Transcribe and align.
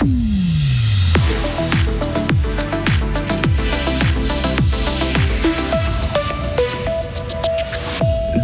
Mm. 0.00 0.47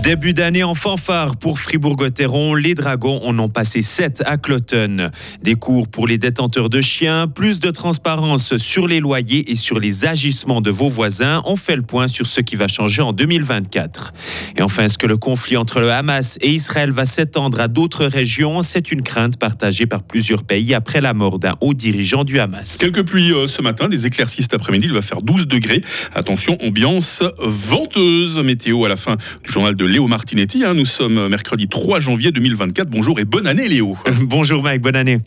Début 0.04 0.34
d'année 0.34 0.64
en 0.64 0.74
fanfare 0.74 1.38
pour 1.38 1.58
Fribourg-Gotteron. 1.58 2.54
Les 2.56 2.74
Dragons 2.74 3.22
en 3.24 3.38
ont 3.38 3.48
passé 3.48 3.80
7 3.80 4.22
à 4.26 4.36
Cloton. 4.36 5.10
Des 5.42 5.54
cours 5.54 5.88
pour 5.88 6.06
les 6.06 6.18
détenteurs 6.18 6.68
de 6.68 6.82
chiens, 6.82 7.26
plus 7.26 7.58
de 7.58 7.70
transparence 7.70 8.58
sur 8.58 8.86
les 8.86 9.00
loyers 9.00 9.50
et 9.50 9.56
sur 9.56 9.80
les 9.80 10.04
agissements 10.04 10.60
de 10.60 10.70
vos 10.70 10.88
voisins. 10.88 11.40
On 11.46 11.56
fait 11.56 11.74
le 11.74 11.80
point 11.80 12.06
sur 12.06 12.26
ce 12.26 12.42
qui 12.42 12.54
va 12.54 12.68
changer 12.68 13.00
en 13.00 13.14
2024. 13.14 14.12
Et 14.58 14.62
enfin, 14.62 14.84
est-ce 14.84 14.98
que 14.98 15.06
le 15.06 15.16
conflit 15.16 15.56
entre 15.56 15.80
le 15.80 15.90
Hamas 15.90 16.36
et 16.42 16.50
Israël 16.50 16.90
va 16.90 17.06
s'étendre 17.06 17.58
à 17.58 17.68
d'autres 17.68 18.04
régions? 18.04 18.62
C'est 18.62 18.92
une 18.92 19.00
crainte 19.00 19.38
partagée 19.38 19.86
par 19.86 20.02
plusieurs 20.02 20.42
pays 20.42 20.74
après 20.74 21.00
la 21.00 21.14
mort 21.14 21.38
d'un 21.38 21.56
haut 21.62 21.72
dirigeant 21.72 22.24
du 22.24 22.40
Hamas. 22.40 22.76
Quelques 22.76 23.06
pluies 23.06 23.32
euh, 23.32 23.48
ce 23.48 23.62
matin, 23.62 23.88
des 23.88 24.04
éclaircies 24.04 24.42
cet 24.42 24.52
après-midi. 24.52 24.84
Il 24.86 24.92
va 24.92 25.00
faire 25.00 25.22
12 25.22 25.46
degrés. 25.46 25.80
Attention, 26.14 26.58
ambiance 26.60 27.22
venteuse. 27.38 28.38
Météo 28.40 28.84
à 28.84 28.90
la 28.90 28.96
fin 28.96 29.16
du 29.16 29.50
journal 29.50 29.74
de 29.74 29.93
Léo 29.94 30.08
Martinetti. 30.08 30.64
Hein. 30.64 30.74
Nous 30.74 30.86
sommes 30.86 31.28
mercredi 31.28 31.68
3 31.68 32.00
janvier 32.00 32.32
2024. 32.32 32.90
Bonjour 32.90 33.20
et 33.20 33.24
bonne 33.24 33.46
année 33.46 33.68
Léo. 33.68 33.96
Bonjour 34.22 34.60
Mike, 34.60 34.82
bonne 34.82 34.96
année. 34.96 35.18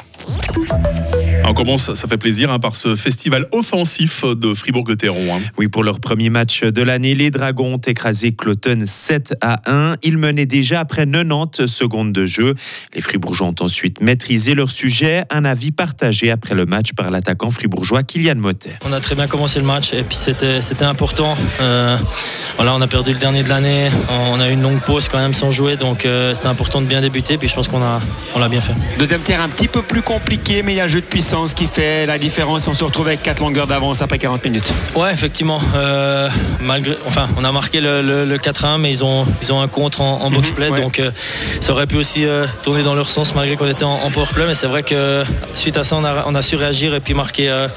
On 1.49 1.53
commence, 1.53 1.93
ça 1.93 2.07
fait 2.09 2.17
plaisir, 2.17 2.51
hein, 2.51 2.59
par 2.59 2.75
ce 2.75 2.95
festival 2.95 3.47
offensif 3.53 4.25
de 4.25 4.53
Fribourg-Gotteron. 4.53 5.33
Hein. 5.33 5.39
Oui, 5.57 5.69
pour 5.69 5.81
leur 5.81 6.01
premier 6.01 6.29
match 6.29 6.61
de 6.63 6.81
l'année, 6.81 7.15
les 7.15 7.31
Dragons 7.31 7.75
ont 7.75 7.77
écrasé 7.77 8.33
Cloton 8.33 8.83
7 8.85 9.35
à 9.39 9.61
1. 9.65 9.95
Ils 10.03 10.17
menaient 10.17 10.45
déjà 10.45 10.81
après 10.81 11.05
90 11.05 11.67
secondes 11.67 12.11
de 12.11 12.25
jeu. 12.25 12.53
Les 12.93 12.99
Fribourgeois 12.99 13.47
ont 13.47 13.55
ensuite 13.61 14.01
maîtrisé 14.01 14.55
leur 14.55 14.69
sujet. 14.69 15.23
Un 15.29 15.45
avis 15.45 15.71
partagé 15.71 16.31
après 16.31 16.53
le 16.53 16.65
match 16.65 16.91
par 16.91 17.09
l'attaquant 17.11 17.49
fribourgeois 17.49 18.03
Kylian 18.03 18.35
Motet. 18.35 18.77
On 18.85 18.91
a 18.91 18.99
très 18.99 19.15
bien 19.15 19.27
commencé 19.27 19.61
le 19.61 19.65
match 19.65 19.93
et 19.93 20.03
puis 20.03 20.17
c'était, 20.17 20.59
c'était 20.59 20.83
important. 20.83 21.37
Euh, 21.61 21.95
voilà, 22.57 22.75
on 22.75 22.81
a 22.81 22.87
perdu 22.87 23.13
le 23.13 23.19
dernier 23.19 23.43
de 23.43 23.49
l'année. 23.49 23.89
On 24.09 24.41
a 24.41 24.49
eu 24.49 24.53
une 24.53 24.63
longue 24.63 24.81
pause 24.81 25.07
quand 25.07 25.19
même 25.19 25.33
sans 25.33 25.51
jouer, 25.51 25.77
donc 25.77 26.05
euh, 26.05 26.33
c'était 26.33 26.47
important 26.47 26.81
de 26.81 26.87
bien 26.87 26.99
débuter. 26.99 27.37
Puis 27.37 27.47
je 27.47 27.55
pense 27.55 27.69
qu'on 27.69 27.81
a, 27.81 28.01
on 28.35 28.39
l'a 28.39 28.49
bien 28.49 28.61
fait. 28.61 28.73
Deuxième 28.99 29.21
terrain 29.21 29.45
un 29.45 29.49
petit 29.49 29.69
peu 29.69 29.81
plus 29.81 30.01
compliqué, 30.01 30.61
mais 30.61 30.73
il 30.73 30.75
y 30.75 30.81
a 30.81 30.83
un 30.83 30.87
jeu 30.87 30.99
de 30.99 31.05
puissance 31.05 31.36
ce 31.45 31.53
qui 31.53 31.67
fait 31.67 32.05
la 32.05 32.17
différence. 32.17 32.67
On 32.67 32.73
se 32.73 32.83
retrouve 32.83 33.07
avec 33.07 33.21
4 33.21 33.41
longueurs 33.41 33.67
d'avance 33.67 34.01
après 34.01 34.17
40 34.17 34.43
minutes. 34.45 34.73
Ouais, 34.95 35.11
effectivement. 35.11 35.61
Euh, 35.75 36.29
malgré, 36.61 36.97
enfin, 37.05 37.27
on 37.37 37.43
a 37.43 37.51
marqué 37.51 37.81
le, 37.81 38.37
4-1, 38.37 38.79
mais 38.79 38.89
ils 38.89 39.03
ont, 39.03 39.25
ils 39.41 39.53
ont 39.53 39.61
un 39.61 39.67
contre 39.67 40.01
en, 40.01 40.31
box-play. 40.31 40.71
Mhm, 40.71 40.81
donc, 40.81 40.99
euh, 40.99 41.11
ça 41.61 41.73
aurait 41.73 41.85
pu 41.85 41.97
aussi 41.97 42.25
euh, 42.25 42.47
tourner 42.63 42.81
dans 42.81 42.95
leur 42.95 43.09
sens 43.09 43.35
malgré 43.35 43.55
qu'on 43.55 43.67
était 43.67 43.83
en, 43.83 43.99
en 44.03 44.09
power-play. 44.09 44.47
Mais 44.47 44.55
c'est 44.55 44.67
vrai 44.67 44.81
que 44.81 45.23
suite 45.53 45.77
à 45.77 45.83
ça, 45.83 45.97
on 45.97 46.03
a, 46.03 46.23
on 46.25 46.33
a 46.33 46.41
su 46.41 46.55
réagir 46.55 46.95
et 46.95 46.99
puis 46.99 47.13
marquer 47.13 47.67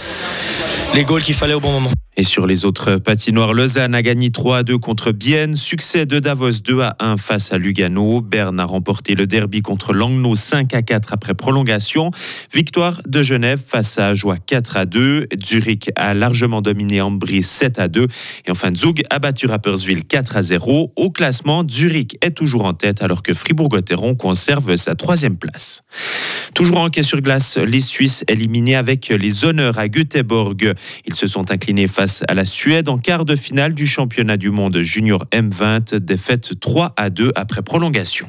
les 0.95 1.05
goals 1.05 1.23
qu'il 1.23 1.35
fallait 1.35 1.55
au 1.55 1.61
bon 1.61 1.73
moment. 1.73 1.91
Et 2.17 2.25
sur 2.25 2.47
les 2.47 2.65
autres 2.65 2.97
patinoires, 2.97 3.55
Lausanne 3.55 3.95
a 3.95 4.03
gagné 4.03 4.31
3 4.31 4.59
à 4.59 4.63
2 4.65 4.79
contre 4.79 5.13
Bienne. 5.13 5.55
Succès 5.55 6.07
de 6.07 6.19
Davos 6.19 6.61
2 6.63 6.81
à 6.81 6.97
1 6.99 7.17
face 7.17 7.53
à 7.53 7.59
Lugano. 7.59 8.21
Berne 8.21 8.59
a 8.59 8.65
remporté 8.65 9.15
le 9.15 9.27
derby 9.27 9.63
contre 9.63 9.93
Langnau 9.93 10.35
5 10.35 10.75
à 10.75 10.83
4 10.83 11.13
après 11.13 11.35
prolongation. 11.35 12.11
Victoire 12.53 13.01
de 13.07 13.23
Genève 13.23 13.63
face 13.65 13.99
à 13.99 14.13
Joie 14.13 14.39
4 14.39 14.77
à 14.77 14.87
2. 14.87 15.29
Zurich 15.47 15.91
a 15.95 16.13
largement 16.13 16.63
dominé 16.63 17.01
Ambry 17.01 17.45
7 17.45 17.79
à 17.79 17.87
2. 17.87 18.03
Et 18.47 18.51
enfin, 18.51 18.75
Zug 18.75 19.03
a 19.09 19.21
battu 19.21 19.47
Rapperswil 19.47 20.05
4 20.05 20.37
à 20.37 20.43
0. 20.43 20.93
Au 20.97 21.11
classement, 21.11 21.65
Zurich 21.67 22.19
est 22.23 22.33
toujours 22.33 22.65
en 22.65 22.75
tête 22.75 23.03
alors 23.03 23.23
que 23.23 23.33
Fribourg-Gotteron 23.33 24.17
conserve 24.17 24.77
sa 24.77 24.97
troisième 24.97 25.37
place. 25.37 25.85
Toujours 26.55 26.79
en 26.79 26.91
quai 26.91 27.05
sur 27.05 27.21
glace, 27.21 27.57
les 27.57 27.81
Suisses 27.81 28.25
éliminés 28.27 28.75
avec 28.75 29.09
les 29.09 29.45
honneurs 29.45 29.79
à 29.79 29.89
Göteborg. 29.89 30.75
Ils 31.07 31.15
se 31.15 31.29
sont 31.29 31.53
inclinés 31.53 31.87
à 32.27 32.35
la 32.35 32.47
Suède 32.47 32.89
en 32.89 32.97
quart 32.97 33.27
de 33.27 33.37
finale 33.37 33.75
du 33.75 33.87
championnat 33.87 34.39
du 34.39 34.51
monde 34.51 34.81
junior 34.81 35.27
M20, 35.33 35.97
défaite 35.97 36.59
3 36.59 36.95
à 36.97 37.11
2 37.11 37.33
après 37.35 37.61
prolongation. 37.61 38.27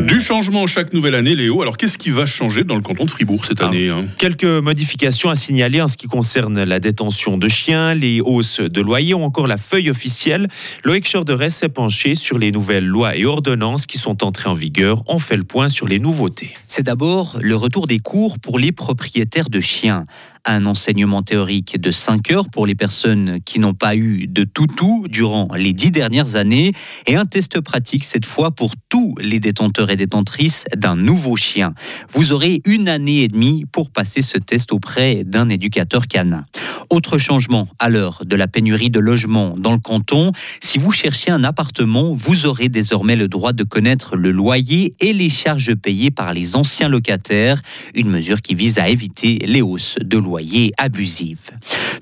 Du 0.00 0.20
changement 0.20 0.66
chaque 0.66 0.92
nouvelle 0.92 1.14
année, 1.14 1.34
Léo. 1.34 1.62
Alors, 1.62 1.76
qu'est-ce 1.76 1.96
qui 1.96 2.10
va 2.10 2.26
changer 2.26 2.64
dans 2.64 2.74
le 2.74 2.82
canton 2.82 3.04
de 3.04 3.10
Fribourg 3.10 3.44
cette 3.46 3.62
année 3.62 3.88
hein? 3.88 4.04
Quelques 4.18 4.44
modifications 4.44 5.30
à 5.30 5.34
signaler 5.34 5.80
en 5.80 5.88
ce 5.88 5.96
qui 5.96 6.08
concerne 6.08 6.62
la 6.62 6.78
détention 6.78 7.38
de 7.38 7.48
chiens, 7.48 7.94
les 7.94 8.20
hausses 8.20 8.60
de 8.60 8.80
loyers 8.80 9.14
ou 9.14 9.22
encore 9.22 9.46
la 9.46 9.56
feuille 9.56 9.90
officielle. 9.90 10.48
Loïc 10.84 11.10
Chorderet 11.10 11.50
s'est 11.50 11.68
penché 11.68 12.14
sur 12.14 12.38
les 12.38 12.52
nouvelles 12.52 12.86
lois 12.86 13.16
et 13.16 13.24
ordonnances 13.24 13.86
qui 13.86 13.96
sont 13.96 14.24
entrées 14.24 14.50
en 14.50 14.54
vigueur. 14.54 15.02
On 15.06 15.18
fait 15.18 15.36
le 15.36 15.44
point 15.44 15.68
sur 15.68 15.86
les 15.86 15.98
nouveautés. 15.98 16.52
C'est 16.66 16.82
d'abord 16.82 17.38
le 17.40 17.54
retour 17.54 17.86
des 17.86 17.98
cours 17.98 18.38
pour 18.38 18.58
les 18.58 18.72
propriétaires 18.72 19.50
de 19.50 19.60
chiens 19.60 20.04
un 20.44 20.66
enseignement 20.66 21.22
théorique 21.22 21.80
de 21.80 21.90
5 21.90 22.30
heures 22.32 22.48
pour 22.50 22.66
les 22.66 22.74
personnes 22.74 23.38
qui 23.44 23.58
n'ont 23.58 23.74
pas 23.74 23.94
eu 23.94 24.26
de 24.26 24.44
toutou 24.44 25.06
durant 25.08 25.48
les 25.56 25.72
10 25.72 25.90
dernières 25.90 26.36
années 26.36 26.72
et 27.06 27.16
un 27.16 27.26
test 27.26 27.60
pratique 27.60 28.04
cette 28.04 28.26
fois 28.26 28.50
pour 28.50 28.72
tous 28.88 29.14
les 29.20 29.40
détenteurs 29.40 29.90
et 29.90 29.96
détentrices 29.96 30.64
d'un 30.76 30.96
nouveau 30.96 31.36
chien. 31.36 31.74
Vous 32.12 32.32
aurez 32.32 32.60
une 32.64 32.88
année 32.88 33.22
et 33.22 33.28
demie 33.28 33.64
pour 33.70 33.90
passer 33.90 34.22
ce 34.22 34.38
test 34.38 34.72
auprès 34.72 35.24
d'un 35.24 35.48
éducateur 35.48 36.06
canin. 36.08 36.44
Autre 36.90 37.18
changement 37.18 37.68
à 37.78 37.88
l'heure 37.88 38.22
de 38.24 38.36
la 38.36 38.48
pénurie 38.48 38.90
de 38.90 39.00
logements 39.00 39.54
dans 39.56 39.72
le 39.72 39.78
canton, 39.78 40.32
si 40.60 40.78
vous 40.78 40.92
cherchez 40.92 41.30
un 41.30 41.44
appartement, 41.44 42.14
vous 42.14 42.46
aurez 42.46 42.68
désormais 42.68 43.16
le 43.16 43.28
droit 43.28 43.52
de 43.52 43.64
connaître 43.64 44.16
le 44.16 44.30
loyer 44.30 44.94
et 45.00 45.12
les 45.12 45.28
charges 45.28 45.74
payées 45.74 46.10
par 46.10 46.34
les 46.34 46.56
anciens 46.56 46.88
locataires, 46.88 47.62
une 47.94 48.10
mesure 48.10 48.42
qui 48.42 48.54
vise 48.54 48.78
à 48.78 48.88
éviter 48.88 49.38
les 49.46 49.62
hausses 49.62 49.96
de 50.00 50.18
loyer 50.18 50.31
loyers 50.32 50.72
abusives. 50.78 51.50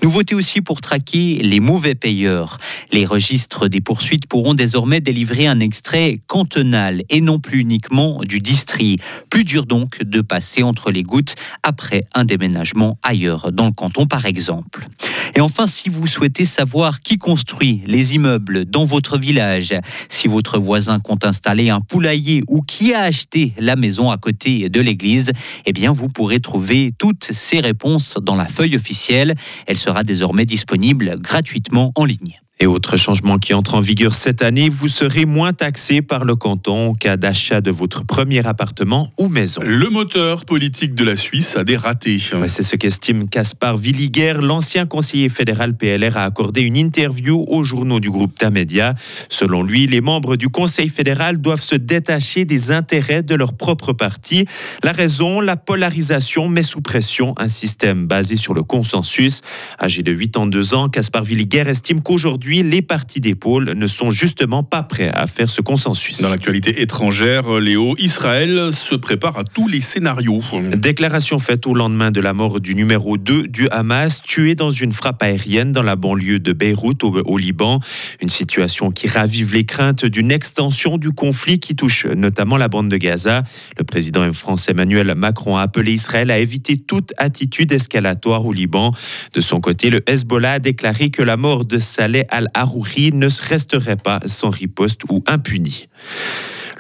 Nouveauté 0.05 0.37
aussi 0.37 0.61
pour 0.61 0.81
traquer 0.81 1.41
les 1.43 1.59
mauvais 1.59 1.97
payeurs. 1.97 2.59
Les 2.93 3.05
registres 3.05 3.67
des 3.67 3.81
poursuites 3.81 4.29
pourront 4.29 4.55
désormais 4.55 5.01
délivrer 5.01 5.49
un 5.49 5.59
extrait 5.59 6.21
cantonal 6.29 7.03
et 7.11 7.21
non 7.21 7.41
plus 7.41 7.59
uniquement 7.59 8.21
du 8.21 8.39
district. 8.39 9.03
Plus 9.31 9.43
dur 9.43 9.67
donc 9.67 10.05
de 10.05 10.21
passer 10.21 10.63
entre 10.63 10.93
les 10.93 11.03
gouttes 11.03 11.35
après 11.65 12.05
un 12.15 12.25
déménagement 12.25 12.99
ailleurs 13.03 13.51
dans 13.51 13.67
le 13.67 13.73
canton 13.73 14.07
par 14.07 14.25
exemple. 14.27 14.87
Et 15.35 15.41
enfin, 15.41 15.67
si 15.67 15.89
vous 15.89 16.07
souhaitez 16.07 16.45
savoir 16.45 17.01
qui 17.01 17.19
construit 17.19 17.83
les 17.87 18.15
immeubles 18.15 18.65
dans 18.65 18.85
votre 18.85 19.19
village, 19.19 19.75
si 20.09 20.29
votre 20.29 20.59
voisin 20.59 20.99
compte 20.99 21.25
installer 21.25 21.71
un 21.71 21.81
poulailler 21.81 22.43
ou 22.49 22.63
qui 22.63 22.95
a 22.95 23.03
acheté 23.03 23.53
la 23.59 23.77
maison 23.77 24.11
à 24.11 24.19
côté 24.19 24.69
de 24.69 24.81
l'église, 24.81 25.33
eh 25.67 25.73
bien, 25.73 25.93
vous 25.93 26.09
pourrez 26.09 26.41
trouver 26.41 26.93
toutes 26.99 27.31
ces 27.33 27.61
réponses 27.61 28.17
dans 28.21 28.37
la 28.37 28.47
feuille 28.47 28.77
officielle. 28.77 29.35
Elle 29.67 29.79
sera 29.79 30.03
désormais 30.05 30.45
disponible 30.45 31.19
gratuitement 31.21 31.93
en 31.97 32.05
ligne. 32.05 32.41
Et 32.63 32.67
autre 32.67 32.99
changement 32.99 33.39
qui 33.39 33.55
entre 33.55 33.75
en 33.75 33.81
vigueur 33.81 34.13
cette 34.13 34.43
année, 34.43 34.69
vous 34.69 34.89
serez 34.89 35.25
moins 35.25 35.55
taxé 35.55 36.03
par 36.03 36.27
le 36.27 36.37
canton 36.37 36.91
en 36.91 36.95
cas 36.95 37.17
d'achat 37.17 37.63
de 37.63 37.71
votre 37.71 38.05
premier 38.05 38.47
appartement 38.47 39.11
ou 39.19 39.29
maison. 39.29 39.63
Le 39.65 39.89
moteur 39.89 40.45
politique 40.45 40.95
de 40.95 41.03
la 41.03 41.17
Suisse 41.17 41.57
a 41.57 41.65
des 41.65 41.79
ratés. 41.79 42.21
C'est 42.49 42.63
ce 42.63 42.77
qu'estime 42.77 43.31
Caspar 43.31 43.79
Villiger. 43.79 44.35
L'ancien 44.43 44.85
conseiller 44.85 45.31
fédéral 45.31 45.75
PLR 45.75 46.19
a 46.19 46.25
accordé 46.25 46.61
une 46.61 46.77
interview 46.77 47.47
aux 47.49 47.63
journaux 47.63 47.99
du 47.99 48.11
groupe 48.11 48.35
Tamedia. 48.35 48.95
Selon 49.31 49.63
lui, 49.63 49.87
les 49.87 50.03
membres 50.03 50.37
du 50.37 50.51
Conseil 50.51 50.91
fédéral 50.91 51.41
doivent 51.41 51.63
se 51.63 51.77
détacher 51.77 52.45
des 52.45 52.73
intérêts 52.73 53.23
de 53.23 53.35
leur 53.35 53.55
propre 53.55 53.95
parti. 53.95 54.45
La 54.83 54.93
raison, 54.93 55.41
la 55.41 55.57
polarisation 55.57 56.47
met 56.51 56.63
sous 56.63 56.83
pression 56.83 57.33
un 57.39 57.49
système 57.49 58.07
basé 58.07 58.37
sur 58.37 58.53
le 58.53 58.65
consensus. 58.65 59.41
Âgé 59.81 60.03
de 60.03 60.13
82 60.13 60.75
ans, 60.75 60.91
Caspar 60.91 61.25
Villiger 61.25 61.65
estime 61.67 62.03
qu'aujourd'hui, 62.03 62.50
les 62.51 62.83
partis 62.83 63.21
d'épaule 63.21 63.73
ne 63.75 63.87
sont 63.87 64.11
justement 64.11 64.63
pas 64.63 64.83
prêts 64.83 65.11
à 65.15 65.27
faire 65.27 65.49
ce 65.49 65.61
consensus. 65.61 66.21
Dans 66.21 66.31
l'actualité 66.31 66.83
étrangère, 66.83 67.61
Léo, 67.61 67.95
Israël 67.99 68.71
se 68.73 68.95
prépare 68.95 69.39
à 69.39 69.45
tous 69.45 69.69
les 69.69 69.81
scénarios. 69.81 70.41
Déclaration 70.77 71.39
faite 71.39 71.67
au 71.67 71.75
lendemain 71.75 72.11
de 72.11 72.21
la 72.21 72.33
mort 72.33 72.61
du 72.61 72.75
numéro 72.75 73.17
2 73.17 73.47
du 73.47 73.69
Hamas, 73.71 74.21
tué 74.23 74.55
dans 74.55 74.71
une 74.71 74.93
frappe 74.93 75.23
aérienne 75.23 75.73
dans 75.73 75.83
la 75.83 75.97
banlieue 75.97 76.41
de 76.41 76.53
Beyrouth 76.53 77.05
au, 77.05 77.23
au 77.25 77.39
Liban. 77.39 77.79
Une 78.21 78.31
situation 78.31 78.91
qui 78.91 79.07
ravive 79.07 79.55
les 79.55 79.65
craintes 79.65 80.05
d'une 80.05 80.33
extension 80.33 80.99
du 80.99 81.13
conflit 81.13 81.61
qui 81.61 81.77
touche 81.77 82.07
notamment 82.07 82.57
la 82.57 82.69
bande 82.69 82.89
de 82.89 82.97
Gaza. 82.97 83.45
Le 83.79 83.85
président 83.85 84.31
français 84.33 84.73
Emmanuel 84.73 85.15
Macron 85.15 85.57
a 85.57 85.63
appelé 85.63 85.93
Israël 85.93 86.31
à 86.31 86.39
éviter 86.39 86.77
toute 86.77 87.13
attitude 87.17 87.73
escalatoire 87.73 88.45
au 88.45 88.53
Liban. 88.53 88.93
De 89.35 89.41
son 89.41 89.61
côté, 89.61 89.91
le 89.91 90.03
Hezbollah 90.09 90.55
a 90.55 90.59
déclaré 90.59 91.11
que 91.11 91.23
la 91.23 91.37
mort 91.37 91.65
de 91.65 91.79
Saleh 91.79 92.27
al-Harouri 92.41 93.13
ne 93.13 93.29
resterait 93.49 93.97
pas 93.97 94.21
sans 94.27 94.51
riposte 94.51 95.03
ou 95.11 95.23
impuni. 95.27 95.89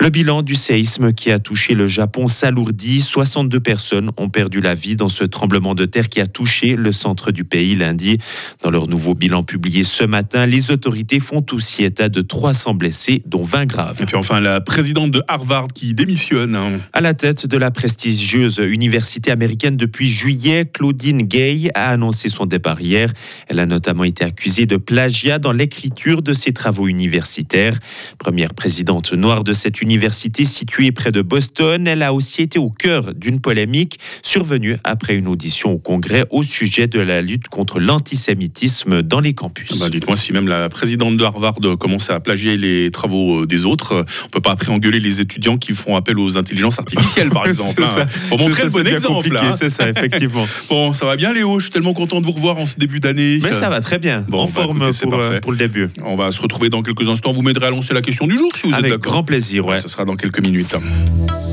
Le 0.00 0.08
bilan 0.08 0.41
du 0.41 0.55
séisme 0.55 1.12
qui 1.12 1.31
a 1.31 1.38
touché 1.38 1.75
le 1.75 1.87
Japon 1.87 2.26
s'alourdit. 2.26 3.02
62 3.02 3.61
personnes 3.61 4.11
ont 4.17 4.31
perdu 4.31 4.62
la 4.62 4.73
vie 4.73 4.97
dans 4.97 5.11
ce 5.11 5.25
tremblement 5.25 5.75
de 5.75 5.85
terre 5.85 6.08
qui 6.08 6.23
a 6.23 6.26
touché 6.26 6.75
le 6.75 6.91
centre 6.91 7.32
du 7.32 7.44
pays 7.44 7.76
lundi. 7.76 8.17
Dans 8.62 8.70
leur 8.70 8.88
nouveau 8.88 9.12
bilan 9.12 9.43
publié 9.43 9.85
ce 9.85 10.02
matin, 10.05 10.47
les 10.47 10.70
autorités 10.70 11.20
font 11.20 11.44
aussi 11.52 11.85
état 11.85 12.08
de 12.08 12.23
300 12.23 12.73
blessés, 12.73 13.23
dont 13.26 13.43
20 13.43 13.67
graves. 13.67 14.00
Et 14.00 14.06
puis 14.06 14.17
enfin, 14.17 14.41
la 14.41 14.62
présidente 14.62 15.11
de 15.11 15.23
Harvard 15.29 15.69
qui 15.75 15.93
démissionne. 15.93 16.55
Hein. 16.55 16.81
À 16.94 17.03
la 17.03 17.12
tête 17.12 17.46
de 17.46 17.58
la 17.58 17.70
prestigieuse 17.70 18.56
université 18.56 19.31
américaine 19.31 19.76
depuis 19.76 20.08
juillet, 20.08 20.64
Claudine 20.64 21.25
Gay 21.25 21.70
a 21.75 21.91
annoncé 21.91 22.31
son 22.31 22.46
départ 22.46 22.81
hier. 22.81 23.12
Elle 23.49 23.58
a 23.58 23.67
notamment 23.67 24.05
été 24.05 24.25
accusée 24.25 24.64
de 24.64 24.79
plagiat 24.79 25.38
dans 25.38 25.53
l'écriture 25.53 26.23
de 26.23 26.32
ses 26.32 26.55
travaux 26.55 26.88
universitaires. 26.88 27.79
Première 28.17 28.55
présidente 28.55 29.12
noire 29.12 29.44
de 29.44 29.53
cette 29.53 29.82
université, 29.82 29.89
université 29.90 30.44
située 30.44 30.92
près 30.92 31.10
de 31.10 31.20
Boston. 31.20 31.87
Elle 31.88 32.02
a 32.02 32.14
aussi 32.14 32.42
été 32.42 32.58
au 32.58 32.70
cœur 32.70 33.12
d'une 33.14 33.40
polémique 33.40 33.98
survenue 34.22 34.76
après 34.84 35.16
une 35.16 35.26
audition 35.26 35.72
au 35.72 35.78
Congrès 35.78 36.25
au 36.31 36.44
sujet 36.44 36.87
de 36.87 37.00
la 37.00 37.22
lutte 37.22 37.48
contre 37.48 37.81
l'antisémitisme 37.81 39.02
dans 39.02 39.20
les 39.20 39.34
campus. 39.34 39.78
Bah, 39.78 39.88
dites-moi 39.88 40.16
si 40.16 40.32
même 40.32 40.46
la 40.46 40.69
présidente 40.69 41.16
de 41.16 41.25
Harvard 41.25 41.56
commence 41.78 42.10
à 42.10 42.20
plagier 42.20 42.56
les 42.56 42.90
travaux 42.90 43.42
euh, 43.42 43.46
des 43.46 43.64
autres, 43.64 44.04
on 44.26 44.28
peut 44.28 44.40
pas 44.40 44.52
après 44.52 44.70
engueuler 44.70 45.00
les 45.00 45.20
étudiants 45.20 45.56
qui 45.56 45.72
font 45.72 45.96
appel 45.96 46.19
aux 46.19 46.38
intelligences 46.38 46.78
artificielles, 46.78 47.31
par 47.31 47.46
exemple. 47.48 47.82
Hein. 47.82 48.06
Pour 48.28 48.38
montrer 48.38 48.64
le 48.64 48.70
bon 48.70 48.86
exemple. 48.86 49.36
Hein. 49.40 49.52
C'est 49.58 49.70
ça, 49.70 49.88
effectivement. 49.88 50.46
bon, 50.69 50.93
ça 50.93 51.06
va 51.06 51.16
bien, 51.16 51.32
Léo? 51.32 51.58
Je 51.58 51.64
suis 51.64 51.72
tellement 51.72 51.94
content 51.94 52.20
de 52.20 52.26
vous 52.26 52.32
revoir 52.32 52.58
en 52.58 52.66
ce 52.66 52.78
début 52.78 53.00
d'année. 53.00 53.40
Mais 53.43 53.52
ça 53.52 53.69
va 53.69 53.81
très 53.81 53.98
bien. 53.98 54.25
Bon, 54.28 54.40
en 54.40 54.44
bah, 54.44 54.50
forme 54.52 54.90
pour, 55.02 55.14
euh, 55.14 55.40
pour, 55.40 55.52
le 55.52 55.58
début. 55.58 55.88
On 56.04 56.16
va 56.16 56.31
se 56.31 56.40
retrouver 56.40 56.69
dans 56.69 56.82
quelques 56.82 57.08
instants. 57.08 57.32
Vous 57.32 57.43
m'aiderez 57.43 57.66
à 57.66 57.70
lancer 57.70 57.94
la 57.94 58.02
question 58.02 58.26
du 58.26 58.36
jour 58.36 58.50
si 58.54 58.69
vous 58.69 58.75
Avec 58.75 58.86
êtes 58.86 58.90
d'accord. 58.93 58.94
Avec 58.94 59.12
grand 59.12 59.25
plaisir, 59.25 59.69
ouais 59.70 59.78
ce 59.78 59.88
sera 59.88 60.05
dans 60.05 60.17
quelques 60.17 60.44
minutes. 60.44 60.76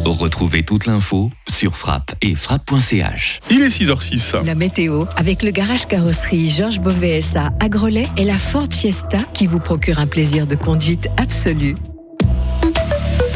Retrouvez 0.06 0.64
toute 0.64 0.86
l'info 0.86 1.32
sur 1.50 1.76
frappe 1.76 2.16
et 2.22 2.34
frappe.ch. 2.36 3.40
Il 3.52 3.62
est 3.62 3.68
6h06. 3.68 4.44
La 4.46 4.56
météo 4.56 5.06
avec 5.16 5.44
le 5.44 5.52
garage 5.52 5.86
carrosserie 5.86 6.50
Georges 6.50 6.80
Beauvais 6.80 7.20
à 7.36 7.52
Agrolais 7.60 8.08
et 8.18 8.24
la 8.24 8.38
Ford 8.38 8.70
Fiesta 8.72 9.20
qui 9.34 9.48
vous 9.48 9.60
procure 9.60 10.00
un 10.00 10.08
plaisir 10.08 10.48
de 10.48 10.56
conduite 10.56 11.10
absolu. 11.18 11.76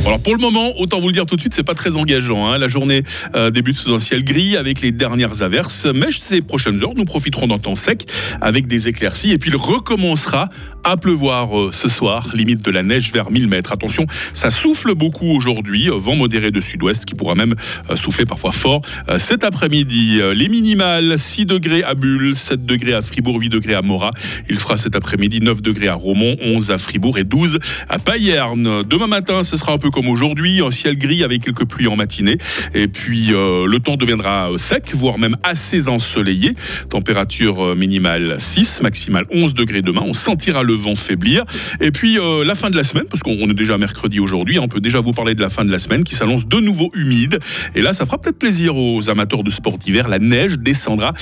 Alors 0.03 0.19
pour 0.19 0.33
le 0.33 0.41
moment, 0.41 0.73
autant 0.79 0.99
vous 0.99 1.07
le 1.07 1.13
dire 1.13 1.27
tout 1.27 1.35
de 1.35 1.41
suite, 1.41 1.53
c'est 1.53 1.63
pas 1.63 1.75
très 1.75 1.95
engageant. 1.95 2.47
Hein. 2.47 2.57
La 2.57 2.67
journée 2.67 3.03
euh, 3.35 3.51
débute 3.51 3.77
sous 3.77 3.93
un 3.93 3.99
ciel 3.99 4.23
gris 4.23 4.57
avec 4.57 4.81
les 4.81 4.91
dernières 4.91 5.43
averses, 5.43 5.85
mais 5.93 6.11
ces 6.11 6.41
prochaines 6.41 6.83
heures, 6.83 6.95
nous 6.95 7.05
profiterons 7.05 7.47
d'un 7.47 7.59
temps 7.59 7.75
sec 7.75 8.07
avec 8.41 8.65
des 8.65 8.87
éclaircies 8.87 9.31
et 9.31 9.37
puis 9.37 9.51
il 9.51 9.55
recommencera 9.55 10.49
à 10.83 10.97
pleuvoir 10.97 11.57
euh, 11.57 11.69
ce 11.71 11.87
soir, 11.87 12.29
limite 12.33 12.61
de 12.63 12.71
la 12.71 12.83
neige 12.83 13.11
vers 13.11 13.31
1000 13.31 13.47
mètres. 13.47 13.71
Attention, 13.71 14.05
ça 14.33 14.49
souffle 14.49 14.93
beaucoup 14.95 15.27
aujourd'hui, 15.27 15.89
euh, 15.89 15.97
vent 15.97 16.15
modéré 16.15 16.51
de 16.51 16.61
sud-ouest 16.61 17.05
qui 17.05 17.15
pourra 17.15 17.35
même 17.35 17.55
souffler 17.95 18.25
parfois 18.25 18.51
fort 18.51 18.81
cet 19.17 19.43
après-midi. 19.43 20.19
Les 20.35 20.47
minimales 20.47 21.17
6 21.17 21.45
degrés 21.45 21.83
à 21.83 21.93
Bulle, 21.93 22.35
7 22.35 22.65
degrés 22.65 22.93
à 22.93 23.01
Fribourg, 23.01 23.39
8 23.39 23.49
degrés 23.49 23.73
à 23.73 23.81
Morat. 23.81 24.11
Il 24.49 24.57
fera 24.57 24.77
cet 24.77 24.95
après-midi 24.95 25.39
9 25.41 25.61
degrés 25.61 25.87
à 25.87 25.95
Romont, 25.95 26.35
11 26.41 26.71
à 26.71 26.77
Fribourg 26.77 27.17
et 27.17 27.23
12 27.23 27.59
à 27.89 27.99
Payerne. 27.99 28.83
Demain 28.83 29.07
matin, 29.07 29.43
ce 29.43 29.57
sera 29.57 29.73
un 29.73 29.77
peu 29.77 29.89
comme 29.89 30.07
aujourd'hui, 30.07 30.61
un 30.61 30.71
ciel 30.71 30.97
gris 30.97 31.23
avec 31.23 31.43
quelques 31.43 31.65
pluies 31.65 31.87
en 31.87 31.95
matinée. 31.95 32.37
Et 32.73 32.87
puis 32.87 33.33
euh, 33.33 33.67
le 33.67 33.79
temps 33.79 33.97
deviendra 33.97 34.51
euh, 34.51 34.57
sec, 34.57 34.91
voire 34.93 35.17
même 35.17 35.37
assez 35.43 35.87
ensoleillé. 35.87 36.53
Température 36.89 37.63
euh, 37.63 37.75
minimale 37.75 38.35
6, 38.39 38.81
maximale 38.81 39.25
11 39.31 39.53
degrés 39.53 39.81
demain. 39.81 40.01
On 40.05 40.13
sentira 40.13 40.63
le 40.63 40.70
vent 40.73 40.95
faiblir. 40.95 41.43
Et 41.79 41.91
puis 41.91 42.17
la 42.45 42.55
fin 42.55 42.69
de 42.69 42.75
la 42.75 42.83
semaine, 42.83 43.05
parce 43.09 43.23
qu'on 43.23 43.49
est 43.49 43.53
déjà 43.53 43.77
mercredi 43.77 44.19
aujourd'hui, 44.19 44.59
on 44.59 44.67
peut 44.67 44.81
déjà 44.81 44.99
vous 44.99 45.13
parler 45.13 45.35
de 45.35 45.41
la 45.41 45.49
fin 45.49 45.65
de 45.65 45.71
la 45.71 45.79
semaine 45.79 46.03
qui 46.03 46.15
s'annonce 46.15 46.47
de 46.47 46.57
nouveau 46.57 46.89
humide. 46.95 47.39
Et 47.75 47.81
là, 47.81 47.93
ça 47.93 48.05
fera 48.05 48.19
peut-être 48.19 48.39
plaisir 48.39 48.75
aux 48.75 49.09
amateurs 49.09 49.43
de 49.43 49.49
sport 49.49 49.77
d'hiver. 49.77 50.07
La 50.07 50.19
neige 50.19 50.59
descendra 50.59 51.13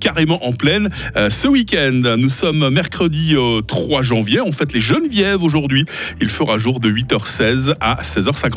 carrément 0.00 0.44
en 0.46 0.52
pleine 0.52 0.90
ce 1.14 1.48
week-end. 1.48 2.16
Nous 2.18 2.28
sommes 2.28 2.68
mercredi 2.70 3.34
3 3.66 4.02
janvier. 4.02 4.40
On 4.40 4.52
fête 4.52 4.72
les 4.72 4.80
Genevièves 4.80 5.42
aujourd'hui. 5.42 5.84
Il 6.20 6.28
fera 6.28 6.58
jour 6.58 6.80
de 6.80 6.90
8h16 6.90 7.74
à 7.80 8.00
16h50. 8.02 8.54